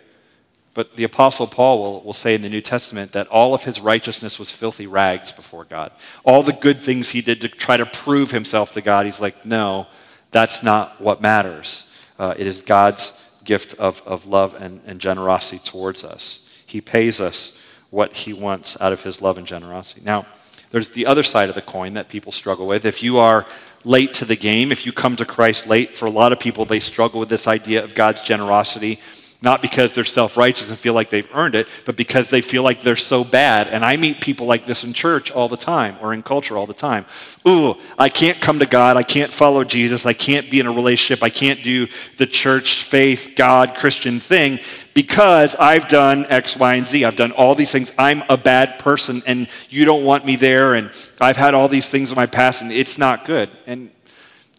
[0.74, 3.80] But the Apostle Paul will, will say in the New Testament that all of his
[3.80, 5.92] righteousness was filthy rags before God.
[6.24, 9.44] All the good things he did to try to prove himself to God, he's like,
[9.44, 9.86] no,
[10.30, 11.90] that's not what matters.
[12.18, 13.12] Uh, it is God's
[13.44, 16.46] gift of, of love and, and generosity towards us.
[16.64, 17.56] He pays us
[17.90, 20.00] what he wants out of his love and generosity.
[20.04, 20.24] Now,
[20.70, 22.86] there's the other side of the coin that people struggle with.
[22.86, 23.44] If you are
[23.84, 26.64] late to the game, if you come to Christ late, for a lot of people,
[26.64, 28.98] they struggle with this idea of God's generosity
[29.42, 32.62] not because they're self righteous and feel like they've earned it, but because they feel
[32.62, 33.66] like they're so bad.
[33.66, 36.66] And I meet people like this in church all the time or in culture all
[36.66, 37.04] the time.
[37.46, 38.96] Ooh, I can't come to God.
[38.96, 40.06] I can't follow Jesus.
[40.06, 41.24] I can't be in a relationship.
[41.24, 44.60] I can't do the church, faith, God, Christian thing
[44.94, 47.04] because I've done X, Y, and Z.
[47.04, 47.92] I've done all these things.
[47.98, 50.74] I'm a bad person and you don't want me there.
[50.74, 53.50] And I've had all these things in my past and it's not good.
[53.66, 53.90] And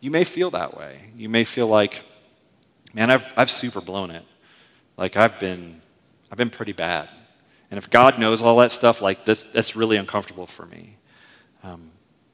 [0.02, 1.00] you may feel that way.
[1.15, 2.04] You may feel like,
[2.93, 4.26] man, I've, I've super blown it.
[4.98, 5.82] Like I've been,
[6.32, 7.10] I've been pretty bad.
[7.72, 10.98] And if God knows all that stuff, like this, that's really uncomfortable for me.
[11.64, 11.92] Um,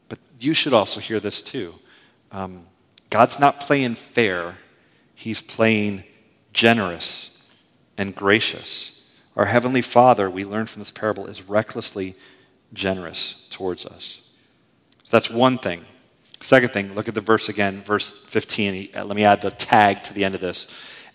[0.09, 1.75] but you should also hear this too.
[2.31, 2.65] Um,
[3.09, 4.55] God's not playing fair,
[5.15, 6.03] He's playing
[6.53, 7.37] generous
[7.97, 9.01] and gracious.
[9.35, 12.15] Our Heavenly Father, we learn from this parable, is recklessly
[12.73, 14.21] generous towards us.
[15.03, 15.85] So that's one thing.
[16.41, 18.91] Second thing, look at the verse again, verse 15.
[18.93, 20.67] Let me add the tag to the end of this.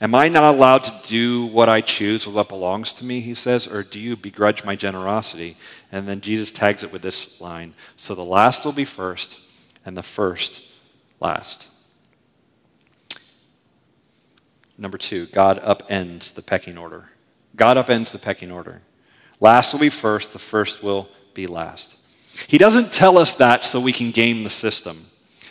[0.04, 3.34] Am I not allowed to do what I choose with what belongs to me, he
[3.34, 5.56] says, or do you begrudge my generosity?
[5.90, 9.40] And then Jesus tags it with this line So the last will be first,
[9.86, 10.60] and the first
[11.20, 11.68] last.
[14.76, 17.08] Number two, God upends the pecking order.
[17.56, 18.82] God upends the pecking order.
[19.40, 21.96] Last will be first, the first will be last.
[22.46, 25.06] He doesn't tell us that so we can game the system.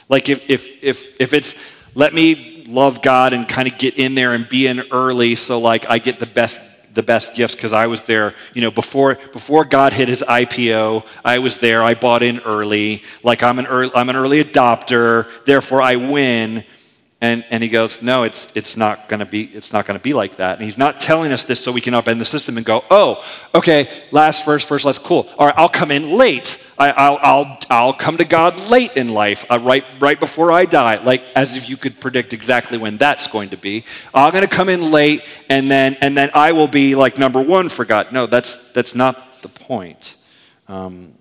[0.09, 1.55] Like if, if, if, if it's
[1.95, 5.59] let me love God and kind of get in there and be in early so
[5.59, 6.59] like I get the best
[6.93, 11.05] the best gifts because I was there, you know, before before God hit his IPO,
[11.25, 11.81] I was there.
[11.81, 13.03] I bought in early.
[13.23, 16.63] Like I'm an early, I'm an early adopter, therefore I win.
[17.21, 20.35] And, and he goes, no, it's, it's not to be it's not to be like
[20.35, 20.57] that.
[20.57, 23.23] And he's not telling us this so we can upend the system and go, oh,
[23.55, 25.29] okay, last first, first last, cool.
[25.37, 26.59] All right, I'll come in late.
[26.77, 30.65] I, will I'll, I'll come to God late in life, uh, right, right before I
[30.65, 33.83] die, like as if you could predict exactly when that's going to be.
[34.13, 37.41] I'm going to come in late, and then, and then I will be like number
[37.41, 38.11] one for God.
[38.11, 40.15] No, that's, that's not the point.
[40.67, 41.13] Um,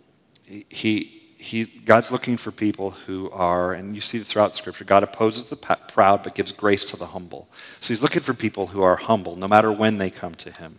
[0.69, 5.03] he, he, God's looking for people who are, and you see this throughout Scripture, God
[5.03, 7.49] opposes the proud but gives grace to the humble.
[7.81, 10.79] So he's looking for people who are humble, no matter when they come to him.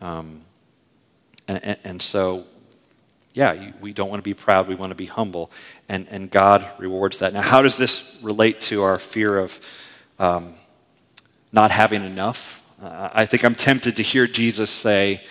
[0.00, 0.42] Um,
[1.48, 2.44] and, and, so,
[3.38, 5.52] yeah, we don't want to be proud, we want to be humble.
[5.88, 7.32] And, and God rewards that.
[7.32, 9.60] Now, how does this relate to our fear of
[10.18, 10.54] um,
[11.52, 12.68] not having enough?
[12.82, 15.22] Uh, I think I'm tempted to hear Jesus say,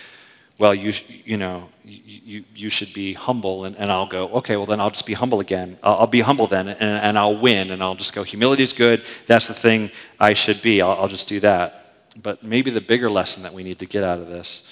[0.58, 0.94] well, you,
[1.26, 3.66] you know, you, you should be humble.
[3.66, 5.78] And, and I'll go, okay, well, then I'll just be humble again.
[5.82, 7.72] I'll, I'll be humble then, and, and, I'll win.
[7.72, 9.04] And I'll just go, humility is good.
[9.26, 10.80] That's the thing I should be.
[10.80, 11.94] I'll, I'll just do that.
[12.22, 14.62] But maybe the bigger lesson that we need to get out of this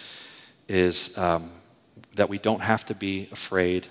[0.68, 1.50] is um,
[2.16, 3.86] that we don't have to be afraid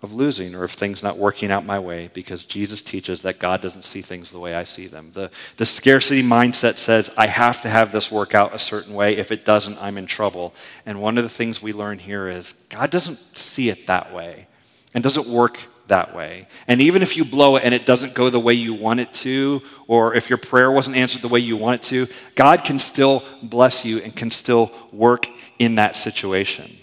[0.00, 3.60] of losing or of things not working out my way because Jesus teaches that God
[3.60, 5.10] doesn't see things the way I see them.
[5.12, 9.16] The, the scarcity mindset says, I have to have this work out a certain way.
[9.16, 10.54] If it doesn't, I'm in trouble.
[10.86, 14.46] And one of the things we learn here is God doesn't see it that way
[14.94, 16.46] and doesn't work that way.
[16.68, 19.12] And even if you blow it and it doesn't go the way you want it
[19.14, 22.78] to, or if your prayer wasn't answered the way you want it to, God can
[22.78, 25.26] still bless you and can still work
[25.58, 26.77] in that situation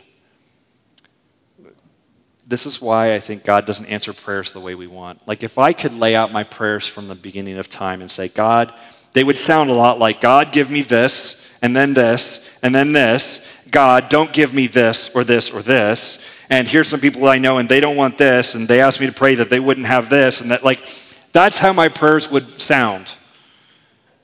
[2.48, 5.28] this is why I think God doesn't answer prayers the way we want.
[5.28, 8.28] Like, if I could lay out my prayers from the beginning of time and say,
[8.28, 8.74] God,
[9.14, 12.94] they would sound a lot like, God, give me this, and then this, and then
[12.94, 13.40] this.
[13.72, 16.20] God, don't give me this, or this, or this.
[16.50, 19.08] And here's some people I know, and they don't want this, and they asked me
[19.08, 20.88] to pray that they wouldn't have this, and that, like,
[21.32, 23.16] that's how my prayers would sound.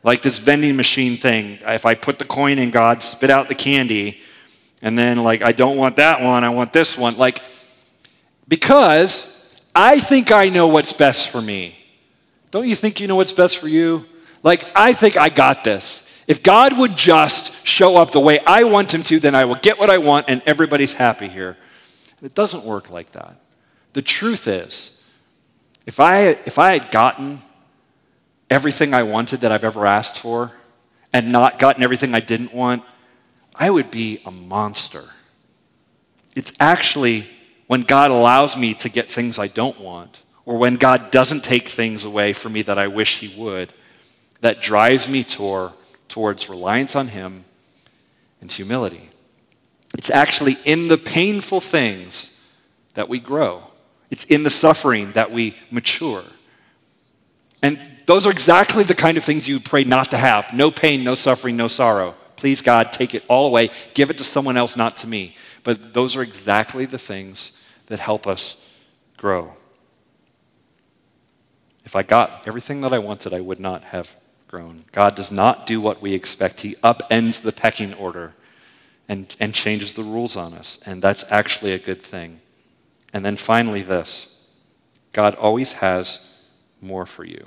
[0.04, 1.60] Like this vending machine thing.
[1.62, 4.20] If I put the coin in, God, spit out the candy,
[4.84, 7.18] and then, like, I don't want that one, I want this one.
[7.18, 7.40] Like,
[8.52, 11.74] because I think I know what's best for me.
[12.52, 14.06] Don't you think you know what's best for you?
[14.44, 16.02] Like, I think I got this.
[16.28, 19.56] If God would just show up the way I want him to, then I will
[19.56, 21.56] get what I want and everybody's happy here.
[22.22, 23.38] It doesn't work like that.
[23.94, 25.02] The truth is,
[25.86, 27.40] if I, if I had gotten
[28.50, 30.52] everything I wanted that I've ever asked for
[31.14, 32.84] and not gotten everything I didn't want,
[33.56, 35.06] I would be a monster.
[36.36, 37.30] It's actually
[37.72, 41.70] when God allows me to get things I don't want, or when God doesn't take
[41.70, 43.72] things away from me that I wish He would,
[44.42, 45.72] that drives me toward,
[46.10, 47.46] towards reliance on Him
[48.42, 49.10] and humility.
[49.98, 52.38] It's actually in the painful things
[52.96, 53.64] that we grow,
[54.10, 56.24] it's in the suffering that we mature.
[57.64, 61.06] And those are exactly the kind of things you pray not to have no pain,
[61.06, 62.16] no suffering, no sorrow.
[62.36, 63.70] Please, God, take it all away.
[63.94, 65.38] Give it to someone else, not to me.
[65.64, 67.54] But those are exactly the things
[67.92, 68.56] that help us
[69.18, 69.52] grow.
[71.84, 74.16] If I got everything that I wanted, I would not have
[74.48, 74.86] grown.
[74.94, 76.62] God does not do what we expect.
[76.62, 78.34] He upends the pecking order
[79.10, 80.80] and, and changes the rules on us.
[80.86, 82.40] And that's actually a good thing.
[83.12, 84.38] And then finally, this
[85.12, 86.32] God always has
[86.80, 87.46] more for you.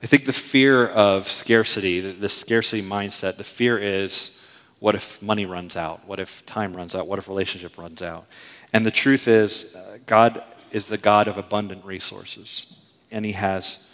[0.00, 4.38] I think the fear of scarcity, the, the scarcity mindset, the fear is
[4.80, 6.06] what if money runs out?
[6.06, 7.06] What if time runs out?
[7.06, 8.26] What if relationship runs out?
[8.72, 12.76] And the truth is, uh, God is the God of abundant resources,
[13.10, 13.88] and He has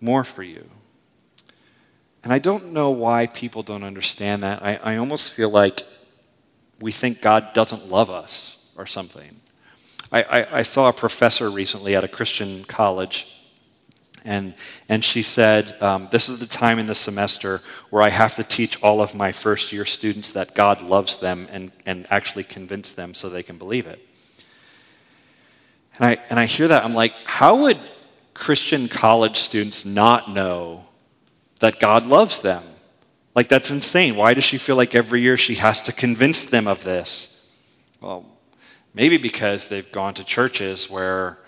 [0.00, 0.68] more for you.
[2.22, 4.62] And I don't know why people don't understand that.
[4.62, 5.80] I, I almost feel like
[6.80, 9.40] we think God doesn't love us or something.
[10.12, 13.37] I, I, I saw a professor recently at a Christian college
[14.24, 14.54] and,
[14.88, 18.44] and she said, um, This is the time in the semester where I have to
[18.44, 22.92] teach all of my first year students that God loves them and, and actually convince
[22.94, 24.00] them so they can believe it.
[25.98, 27.78] And I, and I hear that, I'm like, how would
[28.34, 30.84] Christian college students not know
[31.60, 32.62] that God loves them?
[33.34, 34.16] Like, that's insane.
[34.16, 37.34] Why does she feel like every year she has to convince them of this?
[38.00, 38.26] Well,
[38.94, 41.38] maybe because they've gone to churches where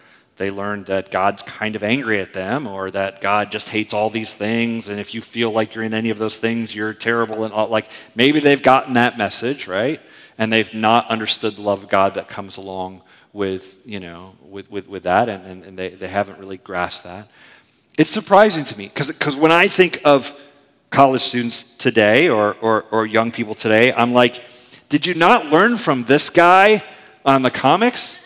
[0.40, 4.08] they learned that God's kind of angry at them or that God just hates all
[4.08, 4.88] these things.
[4.88, 7.44] And if you feel like you're in any of those things, you're terrible.
[7.44, 10.00] And all, like maybe they've gotten that message, right?
[10.38, 13.02] And they've not understood the love of God that comes along
[13.34, 15.28] with, you know, with, with, with that.
[15.28, 17.28] And, and, and they, they haven't really grasped that.
[17.98, 20.32] It's surprising to me because when I think of
[20.88, 24.42] college students today or, or, or young people today, I'm like,
[24.88, 26.82] did you not learn from this guy
[27.26, 28.16] on the comics?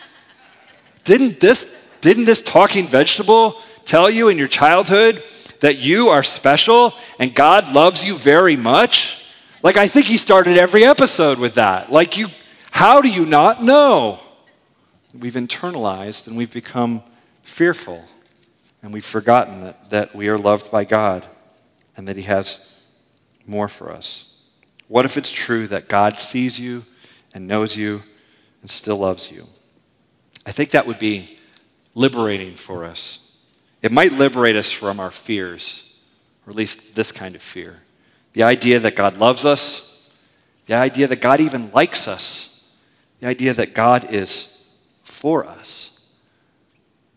[1.03, 1.67] Didn't this
[2.05, 5.23] didn't this talking vegetable tell you in your childhood
[5.61, 9.25] that you are special and God loves you very much?
[9.63, 11.91] Like, I think he started every episode with that.
[11.91, 12.27] Like, you,
[12.69, 14.19] How do you not know?
[15.19, 17.01] We've internalized and we've become
[17.41, 18.05] fearful.
[18.83, 21.25] And we've forgotten that, that we are loved by God
[21.97, 22.71] and that He has
[23.47, 24.31] more for us.
[24.87, 26.83] What if it's true that God sees you
[27.33, 28.03] and knows you
[28.61, 29.47] and still loves you?
[30.45, 31.39] I think that would be
[31.95, 33.19] liberating for us.
[33.81, 35.95] It might liberate us from our fears,
[36.45, 37.79] or at least this kind of fear.
[38.33, 40.09] The idea that God loves us,
[40.65, 42.63] the idea that God even likes us,
[43.19, 44.67] the idea that God is
[45.03, 45.99] for us.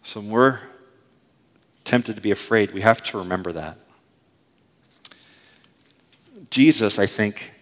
[0.02, 0.60] So when we're
[1.84, 3.78] tempted to be afraid, we have to remember that.
[6.50, 7.52] Jesus, I think,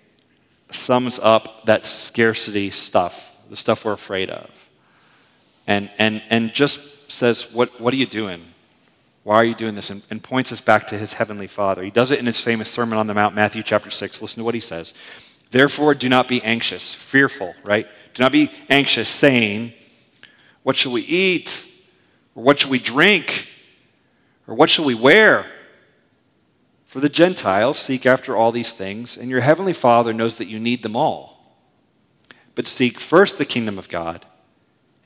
[0.71, 4.51] sums up that scarcity stuff, the stuff we're afraid of,
[5.67, 6.81] and, and, and just
[7.13, 8.43] says, what, what are you doing?
[9.23, 9.91] Why are you doing this?
[9.91, 11.83] And, and points us back to his heavenly Father.
[11.83, 14.23] He does it in his famous Sermon on the Mount, Matthew chapter 6.
[14.23, 14.95] Listen to what he says.
[15.51, 17.87] Therefore, do not be anxious, fearful, right?
[18.15, 19.73] Do not be anxious, saying,
[20.63, 21.65] What shall we eat?
[22.35, 23.49] Or what shall we drink?
[24.47, 25.47] Or what shall we wear?
[26.87, 30.59] For the Gentiles seek after all these things, and your heavenly Father knows that you
[30.59, 31.59] need them all.
[32.55, 34.25] But seek first the kingdom of God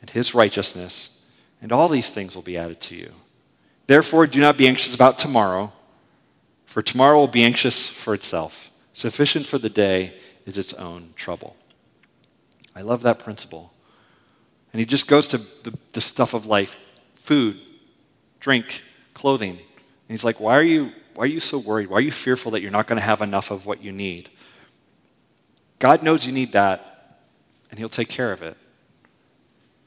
[0.00, 1.09] and his righteousness,
[1.60, 3.12] and all these things will be added to you.
[3.86, 5.72] Therefore, do not be anxious about tomorrow,
[6.64, 8.70] for tomorrow will be anxious for itself.
[8.92, 10.14] Sufficient for the day
[10.46, 11.56] is its own trouble.
[12.74, 13.72] I love that principle.
[14.72, 16.76] And he just goes to the, the stuff of life
[17.14, 17.58] food,
[18.38, 18.82] drink,
[19.14, 19.50] clothing.
[19.50, 19.60] And
[20.08, 21.88] he's like, why are, you, why are you so worried?
[21.88, 24.30] Why are you fearful that you're not going to have enough of what you need?
[25.78, 27.18] God knows you need that,
[27.70, 28.56] and he'll take care of it.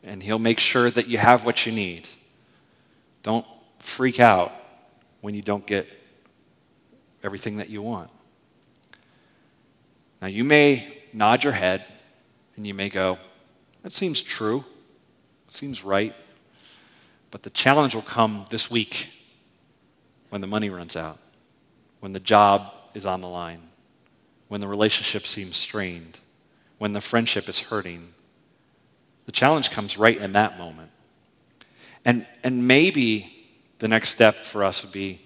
[0.03, 2.07] And he'll make sure that you have what you need.
[3.23, 3.45] Don't
[3.79, 4.51] freak out
[5.21, 5.87] when you don't get
[7.23, 8.09] everything that you want.
[10.21, 11.85] Now, you may nod your head
[12.55, 13.17] and you may go,
[13.81, 14.63] that seems true.
[15.47, 16.13] It seems right.
[17.31, 19.09] But the challenge will come this week
[20.29, 21.19] when the money runs out,
[21.99, 23.69] when the job is on the line,
[24.47, 26.17] when the relationship seems strained,
[26.77, 28.13] when the friendship is hurting.
[29.25, 30.91] The challenge comes right in that moment.
[32.05, 33.47] And, and maybe
[33.79, 35.21] the next step for us would be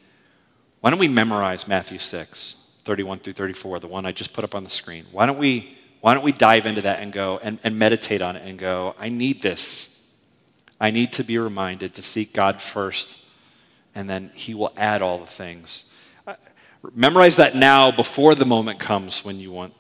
[0.79, 4.53] why don't we memorize Matthew 6, 31 through 34, the one I just put up
[4.53, 5.05] on the screen?
[5.11, 8.35] Why don't we why don't we dive into that and go and, and meditate on
[8.35, 9.87] it and go, I need this.
[10.79, 13.19] I need to be reminded to seek God first,
[13.95, 15.85] and then He will add all the things.
[16.25, 16.35] Uh,
[16.93, 19.73] memorize that now before the moment comes when you want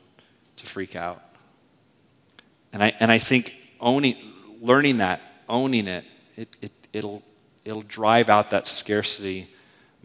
[0.57, 1.23] to freak out.
[2.73, 4.15] And I, and I think owning,
[4.61, 6.05] learning that, owning it,
[6.35, 7.23] it, it, it'll,
[7.65, 9.47] it'll drive out that scarcity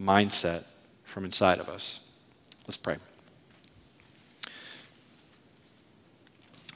[0.01, 0.63] mindset
[1.03, 2.01] from inside of us.
[2.67, 2.97] Let's pray.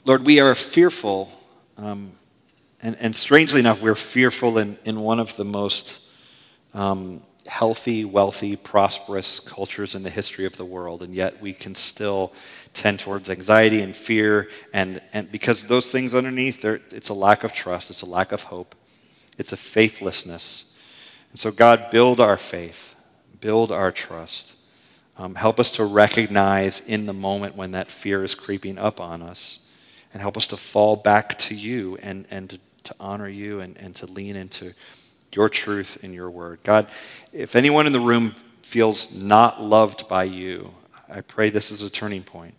[0.04, 1.30] Lord, we are fearful,
[1.76, 2.12] um,
[2.80, 6.00] and, and, strangely enough, we're fearful in, in one of the most
[6.72, 11.74] um, healthy, wealthy, prosperous cultures in the history of the world, and yet we can
[11.74, 12.32] still
[12.74, 17.52] tend towards anxiety and fear, and, and because those things underneath, it's a lack of
[17.52, 18.74] trust, it's a lack of hope,
[19.38, 20.72] it's a faithlessness.
[21.30, 22.94] And so, God, build our faith,
[23.40, 24.54] build our trust.
[25.16, 29.20] Um, help us to recognize in the moment when that fear is creeping up on
[29.20, 29.58] us
[30.12, 33.76] and help us to fall back to you and, and to, to honor you and,
[33.78, 34.74] and to lean into
[35.34, 36.60] your truth and your word.
[36.62, 36.88] God,
[37.32, 40.74] if anyone in the room feels not loved by you,
[41.08, 42.54] I pray this is a turning point.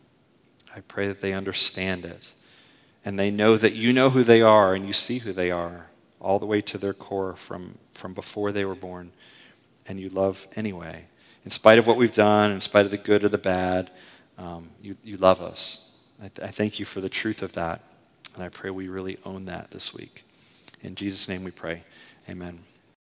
[0.76, 2.32] I pray that they understand it
[3.06, 5.88] and they know that you know who they are and you see who they are
[6.20, 9.12] all the way to their core from, from before they were born
[9.88, 11.06] and you love anyway.
[11.46, 13.90] In spite of what we've done, in spite of the good or the bad,
[14.38, 15.92] um, you, you love us.
[16.22, 17.82] I, th- I thank you for the truth of that.
[18.36, 20.24] And I pray we really own that this week.
[20.82, 21.84] In Jesus' name we pray.
[22.30, 22.60] Amen.